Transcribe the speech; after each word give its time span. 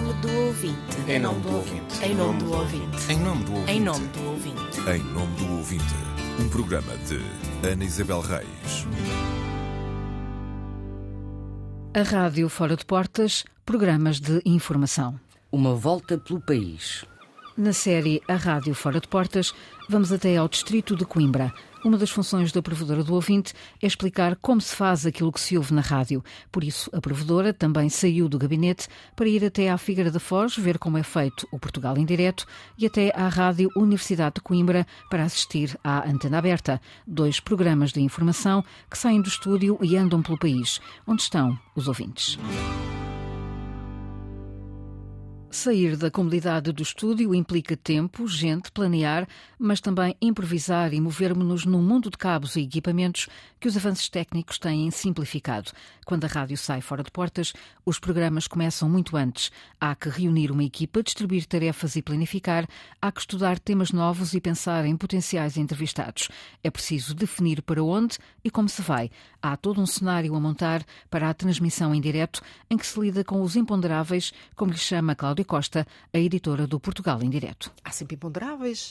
nome 0.00 0.12
do 0.20 0.32
ouvinte. 0.46 0.96
Em 1.08 1.18
nome 1.18 1.40
do 1.40 1.56
ouvinte. 1.56 2.04
Em 2.04 2.14
nome 2.14 2.38
do 2.38 2.52
ouvinte. 2.52 3.12
Em 3.12 3.18
nome 3.18 3.42
do 3.42 3.54
ouvinte. 3.56 3.72
Em 3.72 3.80
nome 3.80 4.06
do 4.06 4.24
ouvinte. 4.28 4.80
Em 4.88 5.02
nome 5.12 5.36
do 5.36 5.56
ouvinte, 5.56 5.94
um 6.38 6.48
programa 6.48 6.96
de 6.98 7.20
Ana 7.68 7.84
Isabel 7.84 8.20
Reis. 8.20 8.86
A 11.94 12.02
Rádio 12.02 12.48
Fora 12.48 12.76
de 12.76 12.84
Portas, 12.84 13.44
programas 13.66 14.20
de 14.20 14.40
informação. 14.46 15.18
Uma 15.50 15.74
volta 15.74 16.16
pelo 16.16 16.40
país. 16.40 17.04
Na 17.56 17.72
série 17.72 18.22
A 18.28 18.36
Rádio 18.36 18.74
Fora 18.74 19.00
de 19.00 19.08
Portas, 19.08 19.52
vamos 19.88 20.12
até 20.12 20.36
ao 20.36 20.48
distrito 20.48 20.94
de 20.94 21.04
Coimbra. 21.04 21.52
Uma 21.84 21.96
das 21.96 22.10
funções 22.10 22.50
da 22.50 22.60
provedora 22.60 23.04
do 23.04 23.14
ouvinte 23.14 23.54
é 23.80 23.86
explicar 23.86 24.34
como 24.36 24.60
se 24.60 24.74
faz 24.74 25.06
aquilo 25.06 25.30
que 25.30 25.40
se 25.40 25.56
ouve 25.56 25.72
na 25.72 25.80
rádio. 25.80 26.24
Por 26.50 26.64
isso, 26.64 26.90
a 26.92 27.00
provedora 27.00 27.52
também 27.52 27.88
saiu 27.88 28.28
do 28.28 28.38
gabinete 28.38 28.88
para 29.14 29.28
ir 29.28 29.44
até 29.44 29.70
à 29.70 29.78
Figueira 29.78 30.10
da 30.10 30.18
Foz 30.18 30.56
ver 30.56 30.78
como 30.78 30.98
é 30.98 31.04
feito 31.04 31.46
o 31.52 31.58
Portugal 31.58 31.96
em 31.96 32.04
direto 32.04 32.44
e 32.76 32.84
até 32.84 33.12
à 33.14 33.28
Rádio 33.28 33.70
Universidade 33.76 34.36
de 34.36 34.40
Coimbra 34.40 34.86
para 35.08 35.22
assistir 35.22 35.78
à 35.84 36.08
Antena 36.08 36.38
Aberta, 36.38 36.80
dois 37.06 37.38
programas 37.38 37.92
de 37.92 38.00
informação 38.00 38.64
que 38.90 38.98
saem 38.98 39.22
do 39.22 39.28
estúdio 39.28 39.78
e 39.80 39.96
andam 39.96 40.20
pelo 40.20 40.38
país, 40.38 40.80
onde 41.06 41.22
estão 41.22 41.56
os 41.76 41.86
ouvintes. 41.86 42.36
Sair 45.50 45.96
da 45.96 46.10
comodidade 46.10 46.72
do 46.72 46.82
estúdio 46.82 47.34
implica 47.34 47.74
tempo, 47.74 48.28
gente, 48.28 48.70
planear, 48.70 49.26
mas 49.58 49.80
também 49.80 50.14
improvisar 50.20 50.92
e 50.92 51.00
movermos-nos 51.00 51.64
num 51.64 51.82
mundo 51.82 52.10
de 52.10 52.18
cabos 52.18 52.54
e 52.54 52.60
equipamentos 52.60 53.28
que 53.58 53.66
os 53.66 53.74
avanços 53.74 54.10
técnicos 54.10 54.58
têm 54.58 54.90
simplificado. 54.90 55.72
Quando 56.04 56.24
a 56.24 56.28
rádio 56.28 56.56
sai 56.56 56.82
fora 56.82 57.02
de 57.02 57.10
portas, 57.10 57.54
os 57.84 57.98
programas 57.98 58.46
começam 58.46 58.88
muito 58.88 59.16
antes. 59.16 59.50
Há 59.80 59.94
que 59.94 60.10
reunir 60.10 60.50
uma 60.50 60.64
equipa, 60.64 61.02
distribuir 61.02 61.46
tarefas 61.46 61.96
e 61.96 62.02
planificar, 62.02 62.68
há 63.00 63.10
que 63.10 63.20
estudar 63.20 63.58
temas 63.58 63.90
novos 63.90 64.34
e 64.34 64.40
pensar 64.40 64.84
em 64.84 64.96
potenciais 64.96 65.56
entrevistados. 65.56 66.28
É 66.62 66.70
preciso 66.70 67.14
definir 67.14 67.62
para 67.62 67.82
onde 67.82 68.18
e 68.44 68.50
como 68.50 68.68
se 68.68 68.82
vai. 68.82 69.10
Há 69.40 69.56
todo 69.56 69.80
um 69.80 69.86
cenário 69.86 70.34
a 70.34 70.40
montar 70.40 70.84
para 71.10 71.28
a 71.28 71.34
transmissão 71.34 71.94
em 71.94 72.00
direto, 72.00 72.42
em 72.70 72.76
que 72.76 72.86
se 72.86 73.00
lida 73.00 73.24
com 73.24 73.40
os 73.40 73.56
imponderáveis, 73.56 74.32
como 74.54 74.72
lhe 74.72 74.78
chama 74.78 75.14
Cláudia 75.38 75.44
Costa, 75.44 75.86
a 76.12 76.18
editora 76.18 76.66
do 76.66 76.80
Portugal 76.80 77.22
em 77.22 77.30
Direto. 77.30 77.70
Há 77.84 77.90
sempre 77.90 78.16
imponderáveis. 78.16 78.90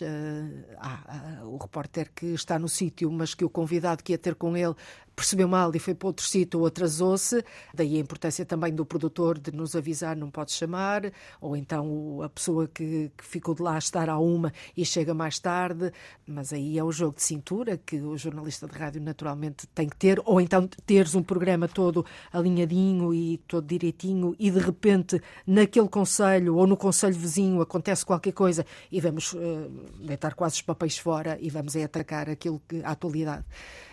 há, 0.80 1.44
o 1.44 1.58
repórter 1.58 2.12
que 2.14 2.28
está 2.28 2.58
no 2.60 2.70
sítio, 2.70 3.12
mas 3.12 3.34
que 3.34 3.44
o 3.44 3.50
convidado 3.50 4.04
que 4.04 4.14
ia 4.14 4.18
ter 4.18 4.36
com 4.36 4.56
ele 4.56 4.76
percebeu 5.18 5.48
mal 5.48 5.72
e 5.74 5.80
foi 5.80 5.96
para 5.96 6.08
outro 6.08 6.24
sítio 6.24 6.60
ou 6.60 6.68
atrasou-se. 6.68 7.44
Daí 7.74 7.98
a 7.98 8.00
importância 8.00 8.46
também 8.46 8.72
do 8.72 8.86
produtor 8.86 9.40
de 9.40 9.52
nos 9.52 9.76
avisar, 9.76 10.16
não 10.16 10.30
pode 10.30 10.52
chamar, 10.52 11.12
ou 11.42 11.58
então 11.58 12.22
a 12.22 12.30
pessoa 12.30 12.68
que, 12.68 13.12
que 13.18 13.26
ficou 13.26 13.56
de 13.56 13.64
lá 13.64 13.80
estar 13.80 14.10
à 14.10 14.20
uma 14.20 14.54
e 14.76 14.86
chega 14.86 15.16
mais 15.16 15.40
tarde. 15.40 15.92
Mas 16.28 16.54
aí 16.54 16.78
é 16.78 16.84
o 16.84 16.92
jogo 16.92 17.16
de 17.16 17.24
cintura 17.24 17.78
que 17.78 18.00
o 18.00 18.16
jornalista 18.16 18.68
de 18.68 18.78
rádio 18.78 19.02
naturalmente 19.02 19.66
tem 19.74 19.90
que 19.90 19.98
ter, 19.98 20.22
ou 20.24 20.40
então 20.40 20.70
teres 20.86 21.16
um 21.16 21.24
programa 21.24 21.68
todo 21.68 22.06
alinhadinho 22.32 23.12
e 23.12 23.40
todo 23.48 23.66
direitinho 23.66 24.36
e 24.38 24.52
de 24.52 24.60
repente 24.60 25.20
naquele 25.48 25.88
conselho 25.88 26.58
ou 26.58 26.68
no 26.68 26.78
conselho 26.78 27.16
vizinho 27.16 27.60
acontece 27.60 28.06
qualquer 28.06 28.34
coisa 28.34 28.64
e 28.92 29.02
vamos 29.02 29.34
uh, 29.34 29.40
deitar 30.00 30.36
quase 30.36 30.56
os 30.56 30.62
papéis 30.62 30.96
fora 31.00 31.40
e 31.42 31.50
vamos 31.50 31.76
aí 31.76 31.84
atacar 31.84 32.30
aquilo 32.30 32.62
que 32.68 32.84
a 32.84 32.92
atualidade. 32.92 33.44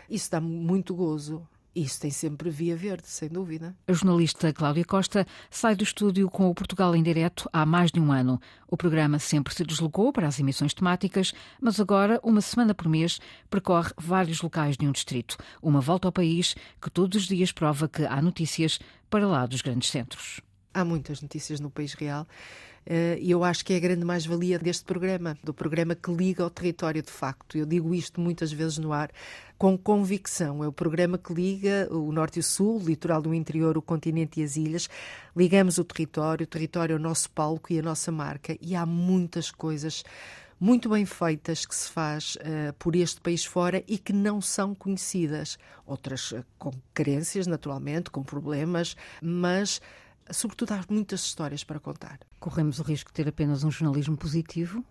Isso 0.09 0.31
dá 0.31 0.41
muito 0.41 0.95
gozo. 0.95 1.47
Isso 1.75 2.01
tem 2.01 2.11
sempre 2.11 2.51
via 2.51 2.77
verde, 2.77 3.09
sem 3.09 3.29
dúvida. 3.29 3.75
A 3.89 3.93
jornalista 3.93 4.53
Cláudia 4.53 4.85
Costa 4.85 5.27
sai 5.51 5.75
do 5.75 5.83
estúdio 5.83 6.31
com 6.31 6.49
o 6.49 6.55
Portugal 6.55 6.95
em 6.95 7.03
direto 7.03 7.51
há 7.53 7.67
mais 7.67 7.91
de 7.91 7.99
um 7.99 8.13
ano. 8.13 8.41
O 8.69 8.77
programa 8.77 9.19
sempre 9.19 9.53
se 9.53 9.65
deslocou 9.65 10.13
para 10.13 10.29
as 10.29 10.39
emissões 10.39 10.73
temáticas, 10.73 11.35
mas 11.61 11.81
agora, 11.81 12.21
uma 12.23 12.41
semana 12.41 12.75
por 12.75 12.89
mês, 12.89 13.19
percorre 13.51 13.91
vários 13.99 14.41
locais 14.41 14.77
de 14.77 14.87
um 14.87 14.93
distrito. 14.93 15.37
Uma 15.61 15.81
volta 15.81 16.07
ao 16.07 16.13
país 16.13 16.55
que 16.81 16.89
todos 16.89 17.23
os 17.23 17.27
dias 17.27 17.51
prova 17.51 17.89
que 17.89 18.05
há 18.05 18.23
notícias 18.23 18.79
para 19.11 19.27
lá 19.27 19.45
dos 19.45 19.61
grandes 19.61 19.91
centros. 19.91 20.41
Há 20.73 20.85
muitas 20.85 21.21
notícias 21.21 21.59
no 21.59 21.71
país 21.71 21.95
real 21.95 22.25
e 23.21 23.31
eu 23.31 23.43
acho 23.43 23.65
que 23.65 23.73
é 23.73 23.77
a 23.77 23.81
grande 23.81 24.05
mais-valia 24.05 24.59
deste 24.59 24.85
programa, 24.85 25.37
do 25.43 25.55
programa 25.55 25.95
que 25.95 26.13
liga 26.13 26.43
ao 26.43 26.51
território 26.51 27.03
de 27.03 27.11
facto. 27.11 27.57
Eu 27.57 27.65
digo 27.67 27.95
isto 27.95 28.21
muitas 28.21 28.53
vezes 28.53 28.79
no 28.79 28.93
ar 28.93 29.11
com 29.57 29.79
convicção. 29.79 30.63
É 30.63 30.69
o 30.69 30.73
programa 30.73 31.17
que 31.17 31.33
liga 31.33 31.89
o 31.91 32.13
norte 32.13 32.37
e 32.37 32.41
o 32.41 32.43
sul, 32.43 32.81
o 32.81 32.85
litoral 32.85 33.23
do 33.23 33.33
interior, 33.33 33.79
o 33.79 33.83
continente 33.83 34.41
e 34.41 34.45
as 34.45 34.57
ilhas. 34.57 34.89
Ligamos 35.37 35.79
o 35.79 35.85
território, 35.85 36.45
o 36.45 36.47
território 36.47 36.95
é 36.95 36.97
o 36.97 36.99
nosso 36.99 37.31
palco 37.31 37.73
e 37.73 37.79
a 37.79 37.83
nossa 37.83 38.13
marca. 38.13 38.57
E 38.61 38.75
há 38.75 38.85
muitas 38.85 39.51
coisas 39.51 40.05
muito 40.59 40.89
bem 40.89 41.05
feitas 41.05 41.67
que 41.67 41.75
se 41.75 41.91
faz 41.91 42.37
uh, 42.37 42.73
por 42.79 42.97
este 42.97 43.21
país 43.21 43.45
fora 43.45 43.83
e 43.87 43.99
que 43.99 44.13
não 44.13 44.41
são 44.41 44.75
conhecidas. 44.75 45.59
Outras 45.87 46.33
uh, 46.33 46.45
com 46.59 46.73
carências, 46.93 47.47
naturalmente, 47.47 48.11
com 48.11 48.23
problemas, 48.23 48.97
mas 49.23 49.81
sobretudo 50.31 50.73
há 50.73 50.85
muitas 50.89 51.25
histórias 51.25 51.65
para 51.65 51.81
contar. 51.81 52.21
Corremos 52.39 52.79
o 52.79 52.83
risco 52.83 53.11
de 53.11 53.15
ter 53.15 53.29
apenas 53.29 53.65
um 53.65 53.71
jornalismo 53.71 54.17
positivo? 54.17 54.85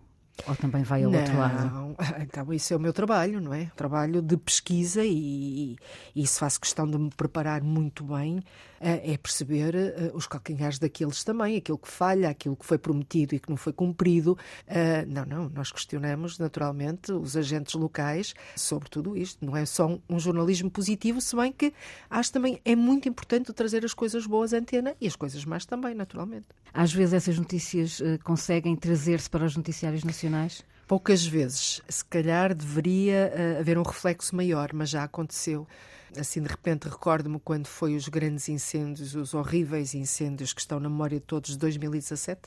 Ou 0.48 0.56
também 0.56 0.84
vai 0.84 1.04
ao 1.04 1.12
não, 1.12 1.20
outro 1.20 1.38
lado? 1.38 1.96
Então, 2.22 2.52
isso 2.52 2.74
é 2.74 2.78
o 2.78 2.80
meu 2.80 2.92
trabalho, 2.92 3.40
não 3.40 3.54
é? 3.54 3.72
Trabalho 3.76 4.22
de 4.22 4.36
pesquisa 4.36 5.04
e, 5.04 5.78
e 6.16 6.24
isso 6.24 6.40
faço 6.40 6.60
questão 6.60 6.90
de 6.90 6.98
me 6.98 7.10
preparar 7.10 7.62
muito 7.62 8.04
bem 8.04 8.44
é 8.84 9.18
perceber 9.18 9.74
eh, 9.76 10.12
os 10.14 10.28
calcanhares 10.28 10.78
daqueles 10.78 11.24
também, 11.24 11.56
aquilo 11.56 11.78
que 11.78 11.88
falha, 11.88 12.30
aquilo 12.30 12.56
que 12.56 12.66
foi 12.66 12.78
prometido 12.78 13.34
e 13.34 13.40
que 13.40 13.50
não 13.50 13.56
foi 13.56 13.72
cumprido. 13.72 14.38
Eh, 14.68 15.06
não, 15.06 15.26
não, 15.26 15.50
nós 15.50 15.72
questionamos 15.72 16.38
naturalmente 16.38 17.12
os 17.14 17.38
agentes 17.38 17.76
locais 17.76 18.34
sobre 18.58 18.90
tudo 18.90 19.16
isto. 19.16 19.46
Não 19.46 19.56
é 19.56 19.66
só 19.66 19.98
um 20.10 20.20
jornalismo 20.20 20.70
positivo, 20.70 21.22
se 21.22 21.34
bem 21.36 21.54
que 21.54 21.74
acho 22.10 22.34
também 22.34 22.60
é 22.66 22.76
muito 22.76 23.08
importante 23.08 23.54
trazer 23.54 23.86
as 23.86 23.94
coisas 23.94 24.26
boas 24.26 24.54
à 24.54 24.58
antena 24.58 24.96
e 25.00 25.08
as 25.08 25.16
coisas 25.16 25.46
más 25.46 25.66
também, 25.66 25.96
naturalmente. 25.96 26.48
Às 26.74 26.92
vezes 26.92 27.14
essas 27.14 27.38
notícias 27.38 28.02
eh, 28.02 28.18
conseguem 28.18 28.76
trazer-se 28.76 29.30
para 29.30 29.46
os 29.46 29.56
noticiários 29.56 30.04
nacionais? 30.04 30.23
Poucas 30.88 31.26
vezes. 31.26 31.82
Se 31.88 32.04
calhar 32.06 32.54
deveria 32.54 33.32
haver 33.60 33.78
um 33.78 33.84
reflexo 33.84 34.36
maior, 34.36 34.72
mas 34.74 34.90
já 34.90 35.04
aconteceu. 35.04 35.68
Assim, 36.16 36.44
de 36.44 36.48
repente, 36.48 36.88
recordo-me 36.88 37.40
quando 37.40 37.66
foi 37.66 37.96
os 37.96 38.08
grandes 38.08 38.48
incêndios, 38.48 39.16
os 39.16 39.34
horríveis 39.34 39.96
incêndios 39.96 40.54
que 40.54 40.62
estão 40.62 40.80
na 40.80 40.88
memória 40.88 41.20
de 41.20 41.26
todos 41.26 41.52
de 41.52 41.58
2017, 41.58 42.42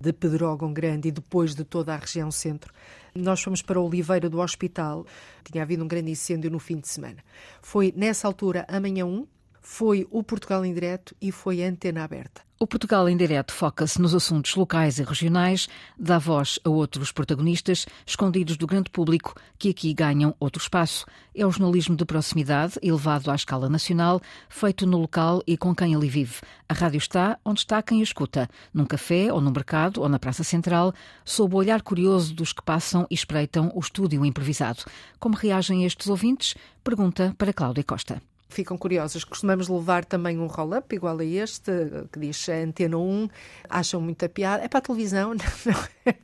de 0.00 0.12
Pedrógão 0.14 0.72
Grande 0.72 1.08
e 1.08 1.12
depois 1.12 1.54
de 1.54 1.62
toda 1.62 1.92
a 1.92 1.98
região 1.98 2.30
centro. 2.30 2.72
Nós 3.14 3.42
fomos 3.42 3.60
para 3.60 3.78
Oliveira 3.78 4.30
do 4.30 4.40
Hospital, 4.40 5.04
tinha 5.44 5.62
havido 5.62 5.84
um 5.84 5.88
grande 5.88 6.10
incêndio 6.10 6.50
no 6.50 6.58
fim 6.58 6.78
de 6.78 6.88
semana. 6.88 7.18
Foi 7.60 7.92
nessa 7.94 8.26
altura, 8.26 8.64
amanhã 8.66 9.04
1, 9.04 9.26
foi 9.60 10.08
o 10.10 10.22
Portugal 10.22 10.64
em 10.64 10.72
Direto 10.72 11.14
e 11.20 11.30
foi 11.30 11.62
a 11.62 11.68
Antena 11.68 12.04
Aberta. 12.04 12.40
O 12.62 12.66
Portugal 12.72 13.08
em 13.08 13.16
Direto 13.16 13.52
foca-se 13.52 14.00
nos 14.00 14.14
assuntos 14.14 14.54
locais 14.54 15.00
e 15.00 15.02
regionais, 15.02 15.68
dá 15.98 16.16
voz 16.16 16.60
a 16.62 16.70
outros 16.70 17.10
protagonistas, 17.10 17.86
escondidos 18.06 18.56
do 18.56 18.68
grande 18.68 18.88
público, 18.88 19.34
que 19.58 19.70
aqui 19.70 19.92
ganham 19.92 20.32
outro 20.38 20.62
espaço. 20.62 21.04
É 21.34 21.44
o 21.44 21.50
jornalismo 21.50 21.96
de 21.96 22.04
proximidade, 22.04 22.74
elevado 22.80 23.32
à 23.32 23.34
escala 23.34 23.68
nacional, 23.68 24.20
feito 24.48 24.86
no 24.86 24.96
local 24.96 25.42
e 25.44 25.56
com 25.56 25.74
quem 25.74 25.96
ali 25.96 26.08
vive. 26.08 26.36
A 26.68 26.72
rádio 26.72 26.98
está 26.98 27.36
onde 27.44 27.58
está 27.58 27.82
quem 27.82 27.98
a 27.98 28.04
escuta, 28.04 28.48
num 28.72 28.86
café 28.86 29.32
ou 29.32 29.40
no 29.40 29.50
mercado 29.50 30.00
ou 30.00 30.08
na 30.08 30.20
Praça 30.20 30.44
Central, 30.44 30.94
sob 31.24 31.56
o 31.56 31.58
olhar 31.58 31.82
curioso 31.82 32.32
dos 32.32 32.52
que 32.52 32.62
passam 32.62 33.08
e 33.10 33.14
espreitam 33.16 33.72
o 33.74 33.80
estúdio 33.80 34.24
improvisado. 34.24 34.84
Como 35.18 35.34
reagem 35.34 35.84
estes 35.84 36.06
ouvintes? 36.06 36.54
Pergunta 36.84 37.34
para 37.36 37.52
Cláudia 37.52 37.82
Costa 37.82 38.22
ficam 38.52 38.76
curiosos. 38.76 39.24
Costumamos 39.24 39.68
levar 39.68 40.04
também 40.04 40.38
um 40.38 40.46
roll-up 40.46 40.94
igual 40.94 41.18
a 41.18 41.24
este, 41.24 41.72
que 42.12 42.18
diz 42.18 42.48
Antena 42.48 42.98
1, 42.98 43.28
acham 43.68 44.00
muita 44.00 44.28
piada. 44.28 44.62
É 44.62 44.68
para 44.68 44.78
a 44.78 44.82
televisão, 44.82 45.34
não, 45.34 46.14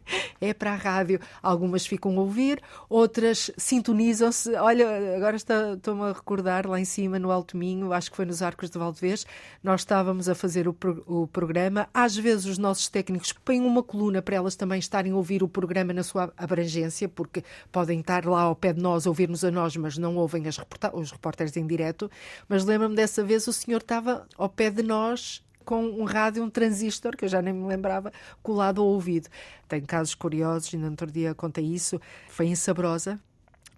é 0.40 0.54
para 0.54 0.72
a 0.72 0.76
rádio. 0.76 1.20
Algumas 1.42 1.86
ficam 1.86 2.16
a 2.18 2.20
ouvir, 2.20 2.60
outras 2.88 3.50
sintonizam-se. 3.56 4.54
Olha, 4.54 5.16
agora 5.16 5.36
estou-me 5.36 6.02
a 6.02 6.12
recordar 6.12 6.66
lá 6.66 6.78
em 6.78 6.84
cima 6.84 7.18
no 7.18 7.30
Alto 7.30 7.56
Minho, 7.56 7.92
acho 7.92 8.10
que 8.10 8.16
foi 8.16 8.24
nos 8.24 8.42
Arcos 8.42 8.70
de 8.70 8.78
Valdevez, 8.78 9.26
nós 9.62 9.80
estávamos 9.80 10.28
a 10.28 10.34
fazer 10.34 10.68
o, 10.68 10.72
pro, 10.72 11.02
o 11.06 11.26
programa. 11.26 11.88
Às 11.92 12.16
vezes 12.16 12.46
os 12.46 12.58
nossos 12.58 12.88
técnicos 12.88 13.32
põem 13.32 13.60
uma 13.60 13.82
coluna 13.82 14.22
para 14.22 14.36
elas 14.36 14.56
também 14.56 14.78
estarem 14.78 15.12
a 15.12 15.16
ouvir 15.16 15.42
o 15.42 15.48
programa 15.48 15.92
na 15.92 16.02
sua 16.02 16.32
abrangência, 16.36 17.08
porque 17.08 17.42
podem 17.72 18.00
estar 18.00 18.24
lá 18.24 18.42
ao 18.42 18.56
pé 18.56 18.72
de 18.72 18.80
nós, 18.80 19.06
ouvir-nos 19.06 19.44
a 19.44 19.50
nós, 19.50 19.76
mas 19.76 19.98
não 19.98 20.16
ouvem 20.16 20.44
os 20.46 21.10
repórteres 21.10 21.56
em 21.56 21.66
direto. 21.66 22.10
Mas 22.48 22.64
lembro-me 22.64 22.94
dessa 22.94 23.22
vez 23.24 23.46
o 23.46 23.52
senhor 23.52 23.80
estava 23.80 24.26
ao 24.36 24.48
pé 24.48 24.70
de 24.70 24.82
nós 24.82 25.42
com 25.64 25.84
um 25.84 26.04
rádio, 26.04 26.42
um 26.42 26.48
transistor, 26.48 27.14
que 27.16 27.26
eu 27.26 27.28
já 27.28 27.42
nem 27.42 27.52
me 27.52 27.66
lembrava, 27.66 28.10
colado 28.42 28.80
ao 28.80 28.86
ouvido. 28.86 29.28
Tem 29.68 29.82
casos 29.82 30.14
curiosos, 30.14 30.72
ainda 30.72 30.86
no 30.86 30.92
outro 30.92 31.10
dia 31.10 31.34
contei 31.34 31.64
isso. 31.64 32.00
Foi 32.28 32.46
em 32.46 32.54
Sabrosa, 32.54 33.20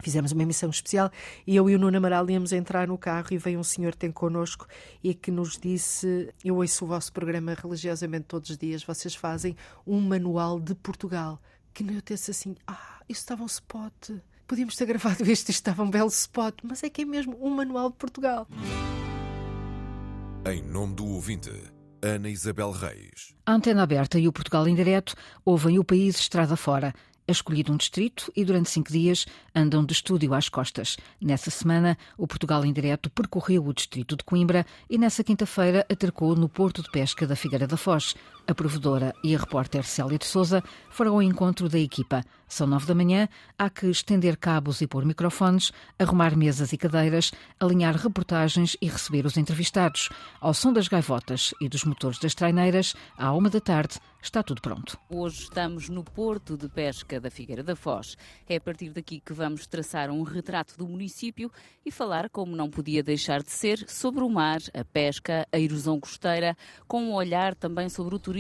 Fizemos 0.03 0.33
uma 0.33 0.43
emissão 0.43 0.71
especial 0.71 1.11
e 1.47 1.55
eu 1.55 1.69
e 1.69 1.75
o 1.75 1.79
Nuno 1.79 1.97
Amaral 1.97 2.29
íamos 2.31 2.53
entrar 2.53 2.89
no 2.89 2.97
carro 2.97 3.29
e 3.33 3.39
veio 3.39 3.61
um 3.61 3.63
senhor 3.63 3.95
ter 3.95 4.11
connosco 4.13 4.67
e 5.05 5.13
que 5.13 5.31
nos 5.31 5.59
disse: 5.59 6.33
Eu 6.43 6.57
ouço 6.57 6.85
o 6.85 6.89
vosso 6.89 7.13
programa 7.13 7.55
religiosamente 7.55 8.25
todos 8.25 8.49
os 8.49 8.57
dias, 8.57 8.83
vocês 8.83 9.15
fazem 9.15 9.55
um 9.87 10.01
manual 10.01 10.59
de 10.59 10.75
Portugal. 10.75 11.41
Que 11.75 11.83
eu 11.83 12.01
disse 12.03 12.31
assim: 12.31 12.57
Ah, 12.67 13.01
isso 13.09 13.21
estava 13.21 13.43
um 13.43 13.47
spot. 13.47 14.11
Podíamos 14.51 14.75
ter 14.75 14.85
gravado 14.85 15.31
isto 15.31 15.49
estava 15.51 15.85
um 15.85 15.89
belo 15.89 16.09
spot, 16.09 16.57
mas 16.65 16.83
é 16.83 16.91
que 16.91 17.03
é 17.03 17.05
mesmo 17.05 17.39
um 17.41 17.51
manual 17.51 17.89
de 17.89 17.97
Portugal. 17.97 18.49
Em 20.45 20.61
nome 20.61 20.93
do 20.97 21.07
ouvinte, 21.07 21.53
Ana 22.03 22.29
Isabel 22.29 22.73
Reis. 22.73 23.33
A 23.47 23.53
antena 23.53 23.85
aberta 23.85 24.19
e 24.19 24.27
o 24.27 24.33
Portugal 24.33 24.67
em 24.67 24.75
direto 24.75 25.15
ouvem 25.45 25.79
o 25.79 25.85
país 25.85 26.19
estrada 26.19 26.57
fora 26.57 26.93
é 27.31 27.33
escolhido 27.33 27.73
um 27.73 27.77
distrito 27.77 28.33
e 28.35 28.45
durante 28.45 28.69
cinco 28.69 28.91
dias 28.91 29.25
andam 29.55 29.85
de 29.85 29.93
estúdio 29.93 30.35
às 30.35 30.49
costas. 30.49 30.97
Nessa 31.21 31.49
semana, 31.49 31.97
o 32.19 32.27
Portugal 32.27 32.65
em 32.65 32.73
Direto 32.73 33.09
percorreu 33.09 33.65
o 33.65 33.73
distrito 33.73 34.17
de 34.17 34.25
Coimbra 34.25 34.67
e 34.89 34.99
nessa 34.99 35.23
quinta-feira 35.23 35.87
atercou 35.89 36.35
no 36.35 36.49
porto 36.49 36.83
de 36.83 36.91
pesca 36.91 37.29
da 37.29 37.37
Figueira 37.37 37.69
da 37.69 37.77
Foz. 37.77 38.17
A 38.51 38.55
provedora 38.55 39.15
e 39.23 39.33
a 39.33 39.39
repórter 39.39 39.85
Célia 39.85 40.19
de 40.19 40.27
Souza 40.27 40.61
foram 40.91 41.13
ao 41.13 41.23
encontro 41.23 41.69
da 41.69 41.79
equipa. 41.79 42.25
São 42.49 42.67
nove 42.67 42.85
da 42.85 42.97
manhã, 42.97 43.29
há 43.57 43.71
que 43.71 43.87
estender 43.87 44.37
cabos 44.37 44.81
e 44.81 44.89
pôr 44.89 45.05
microfones, 45.05 45.71
arrumar 45.97 46.37
mesas 46.37 46.73
e 46.73 46.77
cadeiras, 46.77 47.31
alinhar 47.61 47.95
reportagens 47.95 48.77
e 48.83 48.89
receber 48.89 49.25
os 49.25 49.37
entrevistados. 49.37 50.09
Ao 50.41 50.53
som 50.53 50.73
das 50.73 50.89
gaivotas 50.89 51.55
e 51.61 51.69
dos 51.69 51.85
motores 51.85 52.19
das 52.19 52.35
traineiras, 52.35 52.97
à 53.17 53.33
uma 53.33 53.49
da 53.49 53.61
tarde, 53.61 54.01
está 54.21 54.43
tudo 54.43 54.61
pronto. 54.61 54.99
Hoje 55.09 55.45
estamos 55.45 55.89
no 55.89 56.03
Porto 56.03 56.57
de 56.57 56.69
Pesca 56.69 57.21
da 57.21 57.31
Figueira 57.31 57.63
da 57.63 57.77
Foz. 57.77 58.17
É 58.49 58.57
a 58.57 58.61
partir 58.61 58.91
daqui 58.91 59.21
que 59.21 59.33
vamos 59.33 59.69
traçar 59.69 60.11
um 60.11 60.25
retrato 60.25 60.77
do 60.77 60.89
município 60.89 61.53
e 61.87 61.93
falar, 61.93 62.29
como 62.29 62.57
não 62.57 62.69
podia 62.69 63.01
deixar 63.01 63.45
de 63.45 63.53
ser, 63.53 63.89
sobre 63.89 64.25
o 64.25 64.29
mar, 64.29 64.59
a 64.75 64.85
pesca, 64.85 65.47
a 65.53 65.59
erosão 65.59 66.01
costeira, 66.01 66.57
com 66.89 67.05
um 67.05 67.15
olhar 67.15 67.55
também 67.55 67.89
sobre 67.89 68.17
o 68.17 68.19
turismo. 68.19 68.40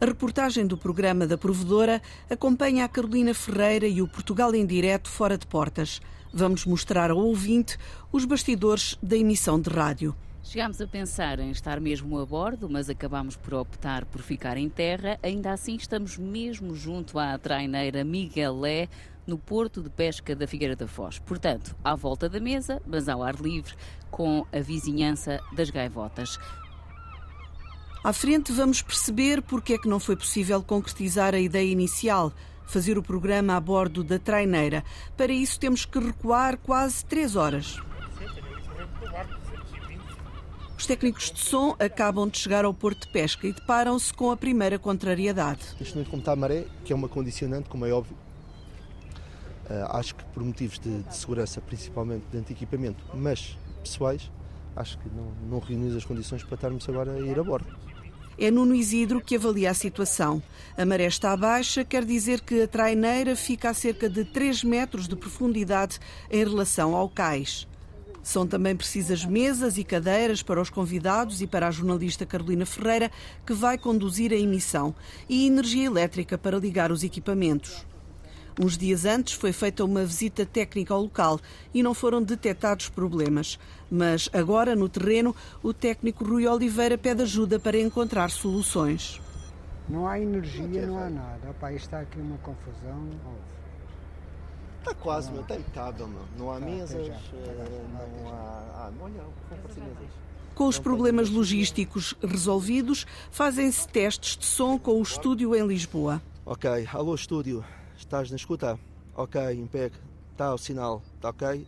A 0.00 0.04
reportagem 0.04 0.66
do 0.66 0.76
programa 0.76 1.26
da 1.26 1.38
Provedora 1.38 2.02
acompanha 2.30 2.84
a 2.84 2.88
Carolina 2.88 3.32
Ferreira 3.32 3.86
e 3.86 4.02
o 4.02 4.08
Portugal 4.08 4.54
em 4.54 4.66
Direto 4.66 5.08
fora 5.08 5.38
de 5.38 5.46
portas. 5.46 6.00
Vamos 6.32 6.66
mostrar 6.66 7.10
ao 7.10 7.18
ouvinte 7.18 7.78
os 8.12 8.24
bastidores 8.24 8.98
da 9.02 9.16
emissão 9.16 9.60
de 9.60 9.70
rádio. 9.70 10.14
Chegámos 10.42 10.80
a 10.80 10.86
pensar 10.86 11.40
em 11.40 11.50
estar 11.50 11.80
mesmo 11.80 12.18
a 12.18 12.24
bordo, 12.24 12.68
mas 12.70 12.88
acabámos 12.88 13.36
por 13.36 13.54
optar 13.54 14.04
por 14.04 14.22
ficar 14.22 14.56
em 14.56 14.68
terra. 14.68 15.18
Ainda 15.22 15.52
assim, 15.52 15.74
estamos 15.74 16.16
mesmo 16.16 16.74
junto 16.74 17.18
à 17.18 17.36
traineira 17.36 18.04
Miguelé, 18.04 18.88
no 19.26 19.36
Porto 19.36 19.82
de 19.82 19.90
Pesca 19.90 20.36
da 20.36 20.46
Figueira 20.46 20.76
da 20.76 20.86
Foz. 20.86 21.18
Portanto, 21.18 21.74
à 21.82 21.96
volta 21.96 22.28
da 22.28 22.38
mesa, 22.38 22.80
mas 22.86 23.08
ao 23.08 23.22
ar 23.22 23.34
livre, 23.34 23.74
com 24.10 24.46
a 24.52 24.60
vizinhança 24.60 25.40
das 25.52 25.68
gaivotas. 25.68 26.38
À 28.06 28.12
frente 28.12 28.52
vamos 28.52 28.80
perceber 28.80 29.42
porque 29.42 29.72
é 29.72 29.78
que 29.78 29.88
não 29.88 29.98
foi 29.98 30.14
possível 30.14 30.62
concretizar 30.62 31.34
a 31.34 31.40
ideia 31.40 31.68
inicial, 31.68 32.32
fazer 32.64 32.96
o 32.96 33.02
programa 33.02 33.56
a 33.56 33.60
bordo 33.60 34.04
da 34.04 34.16
traineira. 34.16 34.84
Para 35.16 35.32
isso 35.32 35.58
temos 35.58 35.84
que 35.84 35.98
recuar 35.98 36.56
quase 36.56 37.04
três 37.04 37.34
horas. 37.34 37.80
Os 40.78 40.86
técnicos 40.86 41.32
de 41.32 41.40
som 41.40 41.74
acabam 41.80 42.28
de 42.28 42.38
chegar 42.38 42.64
ao 42.64 42.72
Porto 42.72 43.08
de 43.08 43.12
Pesca 43.12 43.44
e 43.44 43.52
deparam-se 43.52 44.14
com 44.14 44.30
a 44.30 44.36
primeira 44.36 44.78
contrariedade. 44.78 45.62
Neste 45.80 45.94
momento, 45.94 46.10
como 46.10 46.20
está 46.20 46.30
a 46.30 46.36
maré, 46.36 46.64
que 46.84 46.92
é 46.92 46.94
uma 46.94 47.08
condicionante, 47.08 47.68
como 47.68 47.86
é 47.86 47.90
óbvio, 47.90 48.16
uh, 49.68 49.96
acho 49.96 50.14
que 50.14 50.24
por 50.26 50.44
motivos 50.44 50.78
de, 50.78 51.02
de, 51.02 51.16
segurança, 51.16 51.60
principalmente 51.60 52.24
de 52.30 52.52
equipamento, 52.52 53.02
mas 53.14 53.58
pessoais, 53.82 54.30
acho 54.76 54.96
que 54.98 55.08
não, 55.08 55.32
não 55.50 55.58
reunimos 55.58 55.96
as 55.96 56.04
condições 56.04 56.44
para 56.44 56.54
estarmos 56.54 56.88
agora 56.88 57.10
a 57.10 57.18
ir 57.18 57.36
a 57.36 57.42
bordo. 57.42 57.95
É 58.38 58.50
Nuno 58.50 58.74
Isidro 58.74 59.20
que 59.20 59.36
avalia 59.36 59.70
a 59.70 59.74
situação. 59.74 60.42
A 60.76 60.84
maré 60.84 61.06
está 61.06 61.34
baixa, 61.34 61.84
quer 61.84 62.04
dizer 62.04 62.42
que 62.42 62.60
a 62.62 62.68
traineira 62.68 63.34
fica 63.34 63.70
a 63.70 63.74
cerca 63.74 64.10
de 64.10 64.26
3 64.26 64.62
metros 64.62 65.08
de 65.08 65.16
profundidade 65.16 65.98
em 66.30 66.44
relação 66.44 66.94
ao 66.94 67.08
cais. 67.08 67.66
São 68.22 68.46
também 68.46 68.76
precisas 68.76 69.24
mesas 69.24 69.78
e 69.78 69.84
cadeiras 69.84 70.42
para 70.42 70.60
os 70.60 70.68
convidados 70.68 71.40
e 71.40 71.46
para 71.46 71.68
a 71.68 71.70
jornalista 71.70 72.26
Carolina 72.26 72.66
Ferreira, 72.66 73.10
que 73.46 73.54
vai 73.54 73.78
conduzir 73.78 74.32
a 74.32 74.36
emissão, 74.36 74.94
e 75.28 75.46
energia 75.46 75.86
elétrica 75.86 76.36
para 76.36 76.58
ligar 76.58 76.92
os 76.92 77.02
equipamentos. 77.02 77.86
Uns 78.58 78.78
dias 78.78 79.04
antes 79.04 79.34
foi 79.34 79.52
feita 79.52 79.84
uma 79.84 80.02
visita 80.02 80.46
técnica 80.46 80.94
ao 80.94 81.02
local 81.02 81.38
e 81.74 81.82
não 81.82 81.92
foram 81.92 82.22
detectados 82.22 82.88
problemas. 82.88 83.58
Mas 83.90 84.30
agora, 84.32 84.74
no 84.74 84.88
terreno, 84.88 85.36
o 85.62 85.74
técnico 85.74 86.24
Rui 86.24 86.46
Oliveira 86.46 86.96
pede 86.96 87.22
ajuda 87.22 87.58
para 87.58 87.78
encontrar 87.78 88.30
soluções. 88.30 89.20
Não 89.88 90.08
há 90.08 90.18
energia, 90.18 90.86
não 90.86 90.98
há 90.98 91.10
nada. 91.10 91.50
Opa, 91.50 91.72
está 91.72 92.00
aqui 92.00 92.18
uma 92.18 92.38
confusão. 92.38 93.10
Está 94.78 94.94
quase, 94.94 95.30
meu. 95.30 95.42
Está 95.42 95.56
impecável, 95.56 96.08
meu. 96.08 96.22
Não 96.38 96.50
há 96.50 96.58
mesas, 96.58 97.08
eh, 97.08 97.68
não 97.92 98.28
há... 98.30 98.32
Ah, 98.32 98.92
olha, 99.00 99.22
mesas. 99.50 100.26
Com 100.54 100.66
os 100.66 100.78
problemas 100.78 101.28
logísticos 101.28 102.14
resolvidos, 102.22 103.06
fazem-se 103.30 103.86
testes 103.86 104.38
de 104.38 104.46
som 104.46 104.78
com 104.78 104.98
o 104.98 105.02
estúdio 105.02 105.54
em 105.54 105.66
Lisboa. 105.66 106.22
Ok, 106.46 106.88
alô 106.92 107.14
estúdio, 107.14 107.64
Estás 107.98 108.30
na 108.30 108.36
escuta? 108.36 108.78
Ok, 109.14 109.40
impec. 109.52 109.94
Está 110.32 110.52
o 110.52 110.58
sinal. 110.58 111.02
Está 111.16 111.30
ok? 111.30 111.66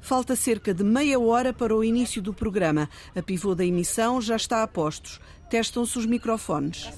Falta 0.00 0.36
cerca 0.36 0.72
de 0.72 0.84
meia 0.84 1.18
hora 1.18 1.52
para 1.52 1.74
o 1.74 1.82
início 1.82 2.22
do 2.22 2.32
programa. 2.32 2.88
A 3.14 3.22
pivô 3.22 3.54
da 3.54 3.64
emissão 3.64 4.20
já 4.20 4.36
está 4.36 4.62
a 4.62 4.68
postos. 4.68 5.20
Testam-se 5.50 5.98
os 5.98 6.06
microfones. 6.06 6.88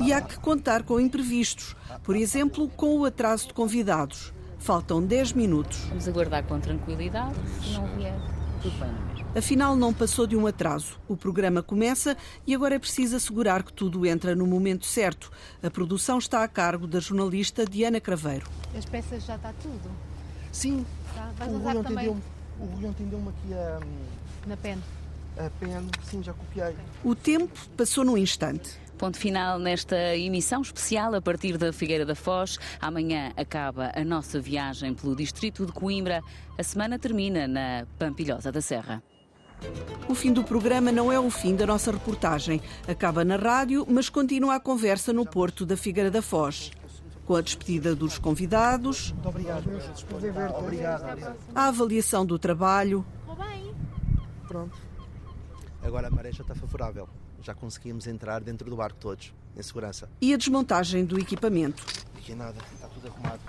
E 0.00 0.12
há 0.12 0.20
que 0.20 0.38
contar 0.38 0.84
com 0.84 1.00
imprevistos. 1.00 1.74
Por 2.02 2.16
exemplo, 2.16 2.68
com 2.68 2.98
o 2.98 3.04
atraso 3.04 3.48
de 3.48 3.54
convidados. 3.54 4.32
Faltam 4.58 5.02
10 5.02 5.32
minutos. 5.32 5.78
Vamos 5.88 6.08
aguardar 6.08 6.44
com 6.44 6.58
tranquilidade. 6.60 7.34
Se 7.62 7.72
não 7.72 7.86
vier, 7.96 8.18
tudo 8.62 8.78
bem. 8.78 9.17
Afinal, 9.36 9.76
não 9.76 9.92
passou 9.92 10.26
de 10.26 10.34
um 10.36 10.46
atraso. 10.46 10.98
O 11.06 11.16
programa 11.16 11.62
começa 11.62 12.16
e 12.46 12.54
agora 12.54 12.74
é 12.74 12.78
preciso 12.78 13.16
assegurar 13.16 13.62
que 13.62 13.72
tudo 13.72 14.06
entra 14.06 14.34
no 14.34 14.46
momento 14.46 14.86
certo. 14.86 15.30
A 15.62 15.70
produção 15.70 16.18
está 16.18 16.42
a 16.42 16.48
cargo 16.48 16.86
da 16.86 16.98
jornalista 16.98 17.64
Diana 17.64 18.00
Craveiro. 18.00 18.48
As 18.76 18.84
peças 18.84 19.24
já 19.24 19.36
está 19.36 19.52
tudo? 19.62 19.90
Sim. 20.50 20.84
Tá. 21.14 21.30
Vais 21.36 21.52
o 21.52 22.64
Rui 22.64 22.86
ontem 22.86 23.06
deu-me 23.06 23.10
deu 23.10 23.28
aqui 23.28 23.54
a... 23.54 23.80
Na 24.48 24.56
pen. 24.56 24.78
A 25.36 25.50
pen, 25.60 25.88
sim, 26.02 26.22
já 26.22 26.32
copiei. 26.32 26.74
O 27.04 27.14
tempo 27.14 27.56
passou 27.76 28.04
num 28.04 28.18
instante. 28.18 28.76
Ponto 28.98 29.16
final 29.16 29.60
nesta 29.60 30.16
emissão 30.16 30.60
especial 30.60 31.14
a 31.14 31.22
partir 31.22 31.56
da 31.56 31.72
Figueira 31.72 32.04
da 32.04 32.16
Foz. 32.16 32.58
Amanhã 32.80 33.32
acaba 33.36 33.92
a 33.94 34.04
nossa 34.04 34.40
viagem 34.40 34.92
pelo 34.92 35.14
distrito 35.14 35.64
de 35.64 35.70
Coimbra. 35.70 36.20
A 36.58 36.62
semana 36.64 36.98
termina 36.98 37.46
na 37.46 37.86
Pampilhosa 37.96 38.50
da 38.50 38.60
Serra. 38.60 39.00
O 40.08 40.14
fim 40.14 40.32
do 40.32 40.42
programa 40.42 40.90
não 40.90 41.12
é 41.12 41.20
o 41.20 41.30
fim 41.30 41.54
da 41.54 41.66
nossa 41.66 41.92
reportagem. 41.92 42.62
Acaba 42.86 43.24
na 43.24 43.36
rádio, 43.36 43.86
mas 43.88 44.08
continua 44.08 44.54
a 44.54 44.60
conversa 44.60 45.12
no 45.12 45.26
Porto 45.26 45.66
da 45.66 45.76
Figueira 45.76 46.10
da 46.10 46.22
Foz. 46.22 46.70
Com 47.26 47.36
a 47.36 47.42
despedida 47.42 47.94
dos 47.94 48.16
convidados, 48.18 49.14
a 51.54 51.68
avaliação 51.68 52.24
do 52.24 52.38
trabalho. 52.38 53.04
Pronto. 54.46 54.78
Agora 55.82 56.08
a 56.08 56.10
maré 56.10 56.32
já 56.32 56.42
está 56.42 56.54
favorável. 56.54 57.06
Já 57.42 57.54
conseguimos 57.54 58.06
entrar 58.06 58.40
dentro 58.40 58.68
do 58.68 58.76
barco 58.76 58.98
todos, 58.98 59.32
em 59.56 59.62
segurança. 59.62 60.08
E 60.20 60.32
a 60.32 60.36
desmontagem 60.36 61.04
do 61.04 61.20
equipamento. 61.20 61.84
Aqui 62.16 62.34
nada, 62.34 62.56
está 62.72 62.88
tudo 62.88 63.08
arrumado. 63.08 63.40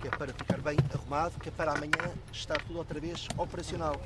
Que 0.00 0.08
é 0.08 0.10
para 0.10 0.32
ficar 0.32 0.60
bem 0.60 0.76
arrumado, 0.92 1.38
que 1.40 1.48
é 1.48 1.52
para 1.52 1.72
amanhã 1.72 2.12
estar 2.32 2.60
tudo 2.62 2.78
outra 2.78 2.98
vez 2.98 3.28
operacional 3.38 4.00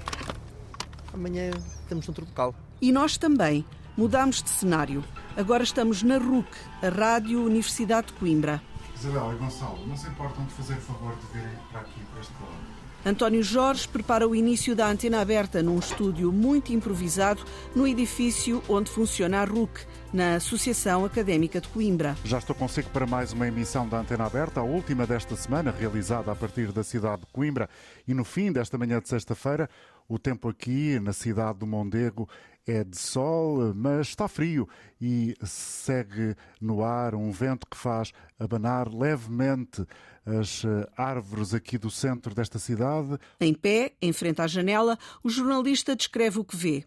amanhã 1.14 1.50
estamos 1.82 2.06
noutro 2.06 2.26
local. 2.26 2.54
E 2.80 2.92
nós 2.92 3.16
também 3.16 3.64
mudámos 3.96 4.42
de 4.42 4.50
cenário. 4.50 5.04
Agora 5.36 5.62
estamos 5.62 6.02
na 6.02 6.18
RUC, 6.18 6.48
a 6.82 6.88
Rádio 6.88 7.44
Universidade 7.44 8.08
de 8.08 8.12
Coimbra. 8.14 8.60
Isabel 8.96 9.32
e 9.32 9.36
Gonçalo, 9.36 9.86
não 9.86 9.96
se 9.96 10.08
importam 10.08 10.44
de 10.44 10.52
fazer 10.52 10.74
o 10.74 10.80
favor 10.80 11.14
de 11.16 11.26
virem 11.38 11.56
para 11.70 11.80
aqui, 11.80 12.00
para 12.12 12.20
este 12.20 12.32
lado? 12.34 12.74
António 13.06 13.42
Jorge 13.42 13.86
prepara 13.86 14.26
o 14.26 14.34
início 14.34 14.74
da 14.74 14.86
antena 14.86 15.20
aberta 15.20 15.62
num 15.62 15.78
estúdio 15.78 16.32
muito 16.32 16.72
improvisado 16.72 17.44
no 17.76 17.86
edifício 17.86 18.62
onde 18.66 18.90
funciona 18.90 19.42
a 19.42 19.44
RUC, 19.44 19.84
na 20.10 20.36
Associação 20.36 21.04
Académica 21.04 21.60
de 21.60 21.68
Coimbra. 21.68 22.16
Já 22.24 22.38
estou 22.38 22.56
consigo 22.56 22.88
para 22.90 23.04
mais 23.04 23.32
uma 23.32 23.46
emissão 23.46 23.86
da 23.86 23.98
Antena 23.98 24.24
Aberta, 24.24 24.60
a 24.60 24.62
última 24.62 25.06
desta 25.06 25.36
semana, 25.36 25.74
realizada 25.78 26.32
a 26.32 26.34
partir 26.34 26.72
da 26.72 26.82
cidade 26.82 27.22
de 27.22 27.26
Coimbra. 27.32 27.68
E 28.08 28.14
no 28.14 28.24
fim 28.24 28.50
desta 28.50 28.78
manhã 28.78 29.00
de 29.00 29.08
sexta-feira, 29.08 29.68
O 30.08 30.18
tempo 30.18 30.48
aqui, 30.48 30.98
na 31.00 31.12
cidade 31.12 31.58
do 31.58 31.66
Mondego, 31.66 32.28
é 32.66 32.82
de 32.82 32.96
sol, 32.96 33.74
mas 33.74 34.08
está 34.08 34.26
frio 34.26 34.68
e 35.00 35.36
segue 35.42 36.34
no 36.60 36.82
ar 36.82 37.14
um 37.14 37.30
vento 37.30 37.66
que 37.66 37.76
faz 37.76 38.12
abanar 38.38 38.88
levemente 38.92 39.86
as 40.24 40.64
eh, 40.64 40.88
árvores 40.96 41.52
aqui 41.52 41.76
do 41.76 41.90
centro 41.90 42.34
desta 42.34 42.58
cidade. 42.58 43.18
Em 43.40 43.52
pé, 43.52 43.92
em 44.00 44.12
frente 44.12 44.40
à 44.40 44.46
janela, 44.46 44.98
o 45.22 45.28
jornalista 45.28 45.94
descreve 45.94 46.38
o 46.38 46.44
que 46.44 46.56
vê. 46.56 46.84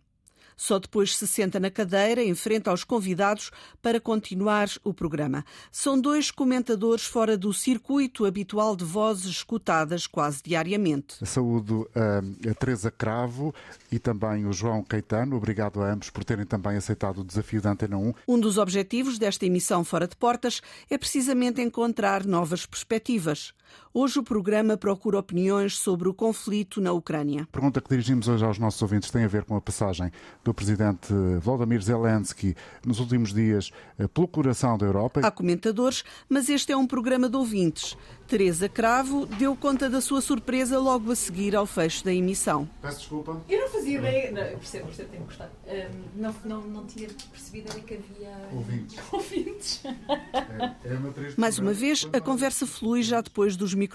Só 0.57 0.79
depois 0.79 1.15
se 1.15 1.27
senta 1.27 1.59
na 1.59 1.69
cadeira, 1.69 2.21
em 2.23 2.33
frente 2.33 2.67
aos 2.67 2.83
convidados, 2.83 3.51
para 3.81 4.01
continuar 4.01 4.67
o 4.83 4.91
programa. 4.91 5.45
São 5.71 6.01
dois 6.01 6.31
comentadores 6.31 7.05
fora 7.05 7.37
do 7.37 7.53
circuito 7.53 8.25
habitual 8.25 8.75
de 8.75 8.83
vozes 8.83 9.27
escutadas 9.27 10.07
quase 10.07 10.41
diariamente. 10.43 11.23
Saúdo 11.23 11.87
a, 11.95 12.49
a 12.49 12.53
Teresa 12.55 12.89
Cravo 12.89 13.53
e 13.91 13.99
também 13.99 14.47
o 14.47 14.51
João 14.51 14.83
Caetano. 14.83 15.37
Obrigado 15.37 15.81
a 15.81 15.93
ambos 15.93 16.09
por 16.09 16.23
terem 16.23 16.45
também 16.45 16.75
aceitado 16.75 17.19
o 17.19 17.23
desafio 17.23 17.61
da 17.61 17.71
Antena 17.71 17.97
1. 17.97 18.13
Um 18.27 18.39
dos 18.39 18.57
objetivos 18.57 19.19
desta 19.19 19.45
emissão 19.45 19.83
fora 19.83 20.07
de 20.07 20.15
portas 20.15 20.61
é 20.89 20.97
precisamente 20.97 21.61
encontrar 21.61 22.25
novas 22.25 22.65
perspectivas. 22.65 23.53
Hoje 23.99 24.19
o 24.19 24.23
programa 24.23 24.77
procura 24.77 25.17
opiniões 25.17 25.75
sobre 25.75 26.07
o 26.07 26.13
conflito 26.13 26.79
na 26.79 26.91
Ucrânia. 26.91 27.41
A 27.41 27.47
pergunta 27.47 27.81
que 27.81 27.89
dirigimos 27.89 28.27
hoje 28.27 28.45
aos 28.45 28.59
nossos 28.59 28.79
ouvintes 28.79 29.09
tem 29.09 29.23
a 29.23 29.27
ver 29.27 29.43
com 29.43 29.55
a 29.55 29.59
passagem 29.59 30.11
do 30.43 30.53
presidente 30.53 31.11
Volodymyr 31.41 31.81
Zelensky 31.81 32.55
nos 32.85 32.99
últimos 32.99 33.33
dias 33.33 33.71
eh, 33.97 34.07
pelo 34.07 34.27
coração 34.27 34.77
da 34.77 34.85
Europa. 34.85 35.21
Há 35.23 35.31
comentadores, 35.31 36.03
mas 36.29 36.47
este 36.47 36.71
é 36.71 36.77
um 36.77 36.85
programa 36.85 37.27
de 37.27 37.37
ouvintes. 37.37 37.97
Teresa 38.27 38.69
Cravo 38.69 39.25
deu 39.25 39.55
conta 39.55 39.89
da 39.89 39.99
sua 39.99 40.21
surpresa 40.21 40.77
logo 40.77 41.11
a 41.11 41.15
seguir 41.15 41.55
ao 41.55 41.65
fecho 41.65 42.05
da 42.05 42.13
emissão. 42.13 42.69
Peço 42.81 42.99
desculpa. 42.99 43.41
Eu 43.49 43.61
não 43.61 43.69
fazia 43.69 43.97
ideia. 43.97 44.31
Não, 44.31 44.41
eu 44.41 44.57
percebo, 44.59 44.85
percebo, 44.87 45.09
tenho 45.09 45.23
gostado. 45.23 45.51
Um, 45.65 46.21
não, 46.21 46.35
não, 46.45 46.61
não 46.67 46.85
tinha 46.85 47.07
percebido 47.31 47.71
ali 47.71 47.81
que 47.81 47.95
havia 47.95 48.47
ouvintes. 48.51 48.99
ouvintes. 49.11 49.81
É, 49.85 50.93
é 50.93 50.93
uma 50.97 51.13
Mais 51.35 51.57
uma 51.57 51.73
vez, 51.73 52.07
a 52.13 52.21
conversa 52.21 52.67
flui 52.67 53.01
já 53.01 53.21
depois 53.21 53.55
dos 53.55 53.73
microfones 53.73 53.86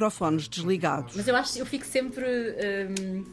desligados. 0.48 1.14
Mas 1.16 1.28
eu 1.28 1.36
acho 1.36 1.58
eu 1.58 1.66
fico 1.66 1.84
sempre. 1.84 2.24
Um, 2.26 3.24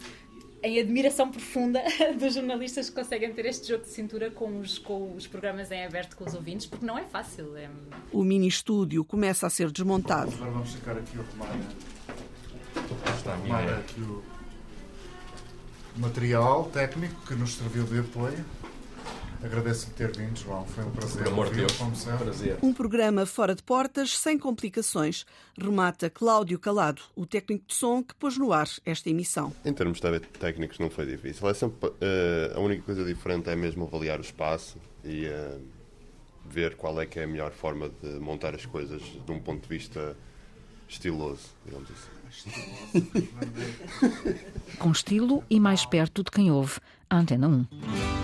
em 0.61 0.79
admiração 0.79 1.31
profunda 1.31 1.81
dos 2.19 2.33
jornalistas 2.33 2.89
que 2.89 2.95
conseguem 2.95 3.33
ter 3.33 3.45
este 3.45 3.67
jogo 3.67 3.83
de 3.83 3.91
cintura 3.91 4.29
com 4.29 4.59
os, 4.59 4.77
com 4.77 5.15
os 5.15 5.25
programas 5.25 5.71
em 5.71 5.85
aberto 5.85 6.15
com 6.17 6.25
os 6.25 6.33
ouvintes, 6.33 6.65
porque 6.65 6.85
não 6.85 6.97
é 6.97 7.05
fácil. 7.05 7.55
É... 7.55 7.69
O 8.11 8.23
mini 8.23 8.47
estúdio 8.47 9.05
começa 9.05 9.47
a 9.47 9.49
ser 9.49 9.71
desmontado. 9.71 10.33
Agora 10.33 10.51
vamos 10.51 10.73
ficar 10.73 10.97
aqui 10.97 11.17
a 11.17 11.21
arrumar, 11.21 11.47
Está 13.17 13.35
aqui 13.35 14.01
o 14.01 14.23
material 15.99 16.65
técnico 16.65 17.21
que 17.25 17.35
nos 17.35 17.55
serviu 17.55 17.83
de 17.85 17.99
apoio. 17.99 18.45
Agradeço-lhe 19.43 19.93
ter 19.93 20.11
vindo, 20.15 20.37
João. 20.37 20.65
Foi 20.65 20.83
um 20.83 20.91
prazer. 20.91 21.23
Por 21.23 21.31
amor 21.31 21.49
de 21.49 21.55
Deus. 21.55 21.71
Como 21.73 21.95
sempre. 21.95 22.25
Prazer. 22.25 22.57
Um 22.61 22.73
programa 22.73 23.25
fora 23.25 23.55
de 23.55 23.63
portas, 23.63 24.17
sem 24.17 24.37
complicações. 24.37 25.25
Remata 25.57 26.09
Cláudio 26.09 26.59
Calado, 26.59 27.01
o 27.15 27.25
técnico 27.25 27.65
de 27.67 27.73
som 27.73 28.03
que 28.03 28.13
pôs 28.15 28.37
no 28.37 28.51
ar 28.51 28.67
esta 28.85 29.09
emissão. 29.09 29.53
Em 29.63 29.73
termos 29.73 30.01
técnicos 30.39 30.77
não 30.79 30.89
foi 30.89 31.05
difícil. 31.05 31.47
É 31.49 31.53
sempre, 31.53 31.89
uh, 31.89 31.93
a 32.55 32.59
única 32.59 32.83
coisa 32.83 33.05
diferente 33.05 33.49
é 33.49 33.55
mesmo 33.55 33.85
avaliar 33.85 34.19
o 34.19 34.21
espaço 34.21 34.77
e 35.05 35.27
uh, 35.27 35.61
ver 36.45 36.75
qual 36.75 36.99
é 36.99 37.05
que 37.05 37.19
é 37.19 37.23
a 37.23 37.27
melhor 37.27 37.51
forma 37.51 37.89
de 38.01 38.19
montar 38.19 38.53
as 38.53 38.65
coisas 38.65 39.01
de 39.01 39.31
um 39.31 39.39
ponto 39.39 39.61
de 39.61 39.69
vista 39.69 40.17
estiloso, 40.87 41.47
digamos 41.65 41.89
assim. 41.91 42.09
Com 44.77 44.91
estilo 44.91 45.43
e 45.49 45.59
mais 45.59 45.85
perto 45.85 46.23
de 46.23 46.31
quem 46.31 46.51
ouve 46.51 46.79
a 47.09 47.17
Antena 47.17 47.47
1. 47.47 48.18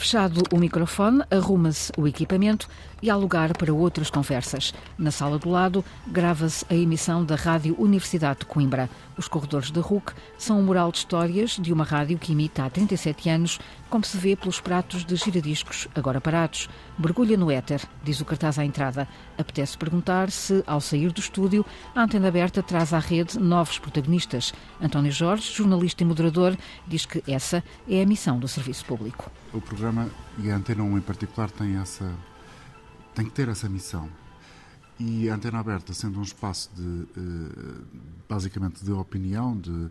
Fechado 0.00 0.42
o 0.50 0.56
microfone, 0.56 1.22
arruma-se 1.30 1.92
o 1.94 2.08
equipamento 2.08 2.66
e 3.02 3.10
há 3.10 3.16
lugar 3.16 3.56
para 3.56 3.72
outras 3.72 4.10
conversas. 4.10 4.74
Na 4.98 5.10
sala 5.10 5.38
do 5.38 5.48
lado, 5.48 5.84
grava-se 6.06 6.64
a 6.68 6.74
emissão 6.74 7.24
da 7.24 7.34
Rádio 7.34 7.74
Universidade 7.78 8.40
de 8.40 8.46
Coimbra. 8.46 8.90
Os 9.16 9.28
corredores 9.28 9.70
da 9.70 9.80
RUC 9.80 10.12
são 10.38 10.58
um 10.58 10.62
mural 10.62 10.90
de 10.90 10.98
histórias 10.98 11.50
de 11.52 11.72
uma 11.72 11.84
rádio 11.84 12.18
que 12.18 12.32
imita 12.32 12.64
há 12.64 12.70
37 12.70 13.28
anos, 13.28 13.58
como 13.88 14.04
se 14.04 14.16
vê 14.16 14.34
pelos 14.34 14.60
pratos 14.60 15.04
de 15.04 15.16
giradiscos 15.16 15.88
agora 15.94 16.20
parados. 16.20 16.68
Mergulha 16.98 17.36
no 17.36 17.50
éter, 17.50 17.82
diz 18.02 18.20
o 18.20 18.24
cartaz 18.24 18.58
à 18.58 18.64
entrada. 18.64 19.06
Apetece 19.36 19.76
perguntar 19.76 20.30
se, 20.30 20.62
ao 20.66 20.80
sair 20.80 21.12
do 21.12 21.20
estúdio, 21.20 21.64
a 21.94 22.02
antena 22.02 22.28
aberta 22.28 22.62
traz 22.62 22.92
à 22.92 22.98
rede 22.98 23.38
novos 23.38 23.78
protagonistas. 23.78 24.54
António 24.80 25.12
Jorge, 25.12 25.52
jornalista 25.52 26.02
e 26.02 26.06
moderador, 26.06 26.56
diz 26.86 27.04
que 27.04 27.22
essa 27.30 27.62
é 27.88 28.02
a 28.02 28.06
missão 28.06 28.38
do 28.38 28.48
serviço 28.48 28.84
público. 28.84 29.30
O 29.52 29.60
programa 29.60 30.08
e 30.38 30.50
a 30.50 30.56
Antena 30.56 30.82
1 30.82 30.98
em 30.98 31.00
particular 31.00 31.50
tem 31.50 31.76
essa 31.76 32.14
tem 33.14 33.24
que 33.24 33.32
ter 33.32 33.48
essa 33.48 33.68
missão. 33.68 34.08
E 34.98 35.30
a 35.30 35.34
Antena 35.34 35.58
Aberta, 35.60 35.94
sendo 35.94 36.18
um 36.18 36.22
espaço 36.22 36.70
de, 36.74 37.06
basicamente, 38.28 38.84
de 38.84 38.92
opinião, 38.92 39.56
de, 39.56 39.88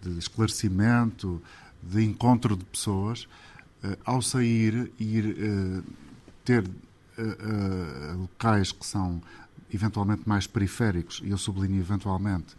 de 0.00 0.18
esclarecimento, 0.18 1.42
de 1.82 2.04
encontro 2.04 2.56
de 2.56 2.64
pessoas, 2.64 3.26
ao 4.04 4.22
sair, 4.22 4.92
ir 4.98 5.82
ter 6.44 6.64
locais 8.16 8.70
que 8.70 8.86
são 8.86 9.20
eventualmente 9.72 10.22
mais 10.24 10.46
periféricos, 10.46 11.20
e 11.24 11.30
eu 11.30 11.38
sublinho 11.38 11.80
eventualmente, 11.80 12.56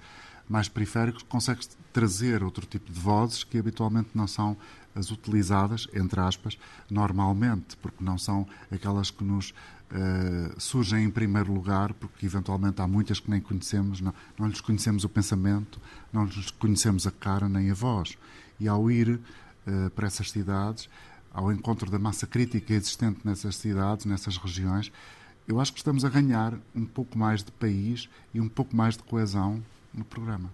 mais 0.49 0.67
periféricos, 0.67 1.23
consegue 1.23 1.61
trazer 1.93 2.43
outro 2.43 2.65
tipo 2.65 2.91
de 2.91 2.99
vozes 2.99 3.45
que 3.45 3.57
habitualmente 3.57 4.09
não 4.13 4.27
são 4.27 4.57
as 4.93 5.11
utilizadas, 5.11 5.87
entre 5.93 6.19
aspas, 6.19 6.57
normalmente, 6.89 7.75
porque 7.77 8.03
não 8.03 8.17
são 8.17 8.45
aquelas 8.69 9.11
que 9.11 9.23
nos 9.23 9.53
uh, 9.91 10.59
surgem 10.59 11.03
em 11.03 11.09
primeiro 11.09 11.53
lugar, 11.53 11.93
porque 11.93 12.25
eventualmente 12.25 12.81
há 12.81 12.87
muitas 12.87 13.19
que 13.19 13.29
nem 13.29 13.41
conhecemos, 13.41 14.01
não, 14.01 14.13
não 14.37 14.47
lhes 14.47 14.61
conhecemos 14.61 15.03
o 15.03 15.09
pensamento, 15.09 15.79
não 16.11 16.25
lhes 16.25 16.51
conhecemos 16.51 17.05
a 17.05 17.11
cara 17.11 17.47
nem 17.47 17.71
a 17.71 17.73
voz. 17.73 18.17
E 18.59 18.67
ao 18.67 18.89
ir 18.89 19.09
uh, 19.09 19.89
para 19.91 20.07
essas 20.07 20.31
cidades, 20.31 20.89
ao 21.33 21.51
encontro 21.51 21.89
da 21.89 21.99
massa 21.99 22.25
crítica 22.25 22.73
existente 22.73 23.19
nessas 23.23 23.57
cidades, 23.57 24.05
nessas 24.05 24.37
regiões, 24.37 24.91
eu 25.47 25.59
acho 25.59 25.73
que 25.73 25.79
estamos 25.79 26.03
a 26.03 26.09
ganhar 26.09 26.57
um 26.73 26.85
pouco 26.85 27.17
mais 27.17 27.43
de 27.43 27.51
país 27.51 28.09
e 28.33 28.41
um 28.41 28.49
pouco 28.49 28.75
mais 28.75 28.97
de 28.97 29.03
coesão 29.03 29.63
no 29.93 30.03
programa. 30.03 30.51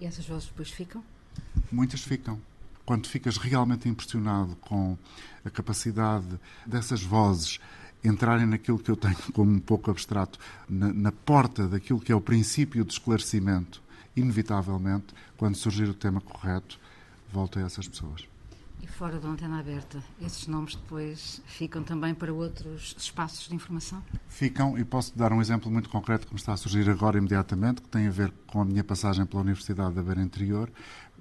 E 0.00 0.06
essas 0.06 0.26
vozes 0.26 0.48
depois 0.48 0.70
ficam? 0.70 1.02
Muitas 1.70 2.00
ficam 2.00 2.40
quando 2.86 3.08
ficas 3.08 3.36
realmente 3.36 3.88
impressionado 3.88 4.54
com 4.56 4.96
a 5.44 5.50
capacidade 5.50 6.38
dessas 6.64 7.02
vozes 7.02 7.58
entrarem 8.06 8.46
naquilo 8.46 8.78
que 8.78 8.90
eu 8.90 8.96
tenho 8.96 9.16
como 9.32 9.50
um 9.50 9.60
pouco 9.60 9.90
abstrato, 9.90 10.38
na, 10.68 10.92
na, 10.92 11.12
porta 11.12 11.66
daquilo 11.66 12.00
que 12.00 12.12
é 12.12 12.14
o 12.14 12.20
princípio 12.20 12.84
de 12.84 12.92
esclarecimento, 12.92 13.82
inevitavelmente, 14.16 15.14
quando 15.36 15.56
surgir 15.56 15.88
o 15.88 15.94
tema 15.94 16.20
correto, 16.20 16.78
volto 17.32 17.58
a 17.58 17.62
essas 17.62 17.86
pessoas. 17.86 18.26
E 18.82 18.86
fora 18.86 19.18
da 19.18 19.28
antena 19.28 19.58
aberta, 19.58 20.02
esses 20.20 20.46
nomes 20.46 20.76
depois 20.76 21.42
ficam 21.46 21.82
também 21.82 22.14
para 22.14 22.32
outros 22.32 22.94
espaços 22.98 23.48
de 23.48 23.54
informação? 23.54 24.02
Ficam, 24.28 24.78
e 24.78 24.84
posso 24.84 25.16
dar 25.16 25.32
um 25.32 25.40
exemplo 25.40 25.70
muito 25.70 25.88
concreto 25.88 26.26
que 26.26 26.34
me 26.34 26.38
está 26.38 26.52
a 26.52 26.56
surgir 26.56 26.88
agora 26.88 27.18
imediatamente, 27.18 27.82
que 27.82 27.88
tem 27.88 28.06
a 28.06 28.10
ver 28.10 28.32
com 28.46 28.60
a 28.60 28.64
minha 28.64 28.84
passagem 28.84 29.24
pela 29.26 29.42
Universidade 29.42 29.94
da 29.94 30.02
Beira 30.02 30.22
Interior, 30.22 30.70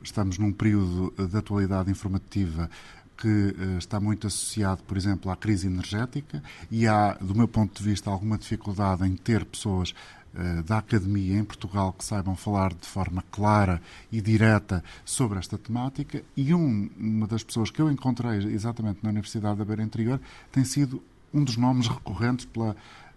estamos 0.03 0.37
num 0.37 0.51
período 0.51 1.13
de 1.27 1.37
atualidade 1.37 1.89
informativa 1.89 2.69
que 3.17 3.27
uh, 3.27 3.77
está 3.77 3.99
muito 3.99 4.27
associado, 4.27 4.83
por 4.83 4.97
exemplo, 4.97 5.31
à 5.31 5.35
crise 5.35 5.67
energética 5.67 6.43
e 6.69 6.87
há, 6.87 7.13
do 7.13 7.35
meu 7.35 7.47
ponto 7.47 7.81
de 7.81 7.87
vista, 7.87 8.09
alguma 8.09 8.37
dificuldade 8.37 9.05
em 9.05 9.15
ter 9.15 9.45
pessoas 9.45 9.93
uh, 10.33 10.63
da 10.63 10.79
academia 10.79 11.37
em 11.39 11.43
Portugal 11.43 11.93
que 11.93 12.03
saibam 12.03 12.35
falar 12.35 12.73
de 12.73 12.85
forma 12.87 13.23
clara 13.31 13.81
e 14.11 14.21
direta 14.21 14.83
sobre 15.03 15.39
esta 15.39 15.57
temática. 15.57 16.23
E 16.35 16.53
um, 16.53 16.89
uma 16.97 17.27
das 17.27 17.43
pessoas 17.43 17.71
que 17.71 17.81
eu 17.81 17.89
encontrei 17.89 18.37
exatamente 18.53 18.99
na 19.01 19.09
Universidade 19.09 19.57
da 19.57 19.65
Beira 19.65 19.83
Interior 19.83 20.19
tem 20.51 20.65
sido 20.65 21.01
um 21.33 21.43
dos 21.43 21.57
nomes 21.57 21.87
recorrentes 21.87 22.45
pela 22.45 22.75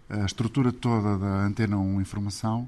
uh, 0.09 0.25
estrutura 0.25 0.71
toda 0.71 1.17
da 1.17 1.45
Antena 1.45 1.77
1 1.77 2.01
Informação 2.01 2.67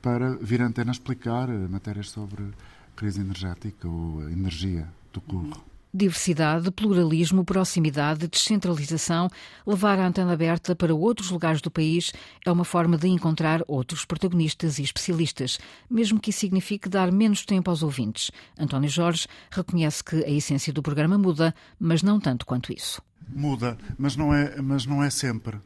para 0.00 0.36
vir 0.36 0.62
a 0.62 0.66
Antena 0.66 0.92
explicar 0.92 1.48
matérias 1.48 2.08
sobre 2.10 2.52
crise 2.94 3.20
energética 3.20 3.88
ou 3.88 4.22
energia 4.30 4.86
do 5.12 5.20
curro. 5.20 5.69
Diversidade, 5.92 6.70
pluralismo, 6.70 7.44
proximidade, 7.44 8.28
descentralização, 8.28 9.28
levar 9.66 9.98
a 9.98 10.06
antena 10.06 10.32
aberta 10.32 10.76
para 10.76 10.94
outros 10.94 11.30
lugares 11.30 11.60
do 11.60 11.70
país 11.70 12.12
é 12.46 12.52
uma 12.52 12.64
forma 12.64 12.96
de 12.96 13.08
encontrar 13.08 13.62
outros 13.66 14.04
protagonistas 14.04 14.78
e 14.78 14.82
especialistas, 14.82 15.58
mesmo 15.90 16.20
que 16.20 16.30
isso 16.30 16.38
signifique 16.38 16.88
dar 16.88 17.10
menos 17.10 17.44
tempo 17.44 17.70
aos 17.70 17.82
ouvintes. 17.82 18.30
António 18.56 18.88
Jorge 18.88 19.26
reconhece 19.50 20.04
que 20.04 20.24
a 20.24 20.30
essência 20.30 20.72
do 20.72 20.80
programa 20.80 21.18
muda, 21.18 21.52
mas 21.78 22.04
não 22.04 22.20
tanto 22.20 22.46
quanto 22.46 22.72
isso. 22.72 23.02
Muda, 23.28 23.78
mas 23.96 24.16
não 24.16 24.34
é, 24.34 24.60
mas 24.60 24.86
não 24.86 25.02
é 25.02 25.10
sempre, 25.10 25.58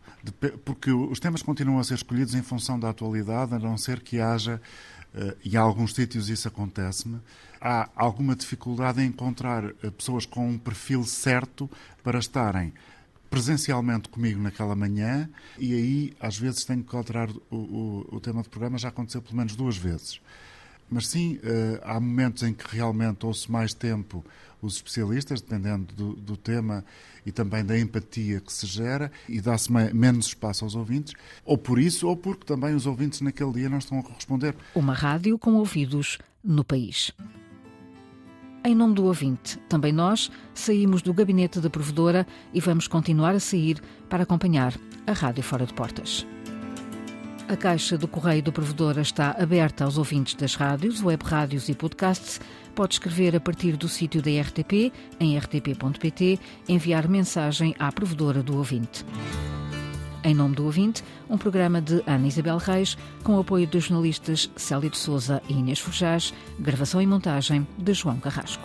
porque 0.65 0.91
os 0.91 1.19
temas 1.19 1.43
continuam 1.43 1.79
a 1.79 1.85
ser 1.85 1.95
escolhidos 1.95 2.35
em 2.35 2.43
função 2.43 2.79
da 2.79 2.91
atualidade, 2.91 3.55
a 3.55 3.59
não 3.59 3.79
ser 3.79 4.01
que 4.01 4.21
haja 4.21 4.61
e 5.45 5.55
em 5.55 5.57
alguns 5.57 5.95
sítios 5.95 6.29
isso 6.29 6.49
acontece-me, 6.49 7.21
há 7.61 7.89
alguma 7.95 8.35
dificuldade 8.35 9.01
em 9.01 9.07
encontrar 9.07 9.65
eh, 9.65 9.91
pessoas 9.91 10.27
com 10.27 10.49
um 10.49 10.59
perfil 10.59 11.05
certo 11.05 11.71
para 12.03 12.19
estarem 12.19 12.73
presencialmente 13.31 14.09
comigo 14.09 14.41
naquela 14.41 14.77
manhã. 14.77 15.29
E 15.59 15.75
aí 15.75 16.17
às 16.21 16.37
vezes 16.39 16.65
tenho 16.65 16.85
que 16.85 16.95
alterar 16.95 17.31
o, 17.51 17.57
o, 17.57 18.09
o 18.17 18.21
tema 18.21 18.43
do 18.43 18.51
programa, 18.51 18.77
já 18.77 18.89
aconteceu 18.89 19.23
pelo 19.23 19.37
menos 19.37 19.57
duas 19.57 19.77
vezes. 19.77 20.21
Mas 20.91 21.09
sim, 21.09 21.37
uh, 21.37 21.81
há 21.83 21.99
momentos 21.99 22.43
em 22.43 22.53
que 22.53 22.65
realmente 22.75 23.25
ouço 23.27 23.51
mais 23.51 23.75
tempo 23.75 24.25
os 24.61 24.77
especialistas, 24.77 25.41
dependendo 25.41 25.95
do, 25.95 26.15
do 26.15 26.37
tema 26.37 26.85
e 27.27 27.33
também 27.33 27.65
da 27.65 27.79
empatia 27.79 28.41
que 28.41 28.53
se 28.53 28.67
gera, 28.67 29.11
e 29.29 29.41
dá-se 29.41 29.71
menos 29.73 30.27
espaço 30.27 30.65
aos 30.65 30.75
ouvintes, 30.75 31.15
ou 31.45 31.57
por 31.57 31.79
isso, 31.79 32.09
ou 32.09 32.17
porque 32.17 32.45
também 32.45 32.75
os 32.75 32.87
ouvintes 32.87 33.21
naquele 33.21 33.53
dia 33.53 33.69
não 33.69 33.79
estão 33.79 33.99
a 33.99 34.03
corresponder. 34.03 34.55
Uma 34.75 34.95
rádio 34.95 35.39
com 35.39 35.55
ouvidos 35.55 36.19
no 36.43 36.65
país. 36.65 37.13
Em 38.67 38.75
nome 38.75 38.95
do 38.95 39.05
ouvinte, 39.05 39.59
também 39.69 39.93
nós 39.93 40.31
saímos 40.55 41.03
do 41.03 41.13
gabinete 41.13 41.61
da 41.61 41.69
provedora 41.69 42.27
e 42.53 42.61
vamos 42.61 42.89
continuar 42.89 43.35
a 43.35 43.41
sair 43.41 43.79
para 44.09 44.23
acompanhar 44.23 44.75
a 45.07 45.13
Rádio 45.13 45.43
Fora 45.43 45.67
de 45.67 45.75
Portas. 45.75 46.27
A 47.47 47.57
caixa 47.57 47.99
do 47.99 48.09
correio 48.09 48.43
do 48.43 48.51
provedora 48.51 49.03
está 49.03 49.37
aberta 49.39 49.85
aos 49.85 49.99
ouvintes 49.99 50.35
das 50.35 50.55
rádios, 50.55 51.03
web 51.03 51.23
rádios 51.23 51.69
e 51.69 51.75
podcasts. 51.75 52.41
Pode 52.75 52.95
escrever 52.95 53.37
a 53.37 53.41
partir 53.41 53.77
do 53.77 53.87
sítio 53.87 54.23
da 54.23 54.31
RTP, 54.31 54.91
em 55.21 55.39
rtp.pt, 55.39 56.41
enviar 56.67 57.07
mensagem 57.07 57.77
à 57.79 57.93
provedora 57.93 58.43
do 58.43 58.57
ouvinte. 58.57 59.05
Em 60.25 60.35
nome 60.35 60.55
do 60.55 60.65
ouvinte, 60.65 61.05
um 61.29 61.37
programa 61.37 61.83
de 61.83 62.03
Ana 62.07 62.27
Isabel 62.27 62.57
Reis, 62.57 62.97
com 63.23 63.39
apoio 63.39 63.67
dos 63.67 63.85
jornalistas 63.85 64.51
Célio 64.57 64.89
de 64.89 64.97
Souza 64.97 65.43
e 65.47 65.53
Inês 65.53 65.79
Forjás, 65.79 66.33
gravação 66.59 67.03
e 67.03 67.07
montagem 67.07 67.67
de 67.77 67.93
João 67.93 68.17
Carrasco. 68.17 68.65